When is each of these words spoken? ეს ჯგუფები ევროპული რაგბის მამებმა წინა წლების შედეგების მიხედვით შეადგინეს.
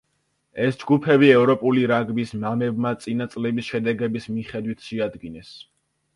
ეს 0.67 0.77
ჯგუფები 0.83 1.29
ევროპული 1.33 1.83
რაგბის 1.91 2.31
მამებმა 2.45 2.95
წინა 3.05 3.29
წლების 3.35 3.71
შედეგების 3.75 4.27
მიხედვით 4.39 4.85
შეადგინეს. 4.89 5.55